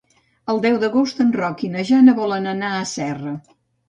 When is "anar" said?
2.55-2.71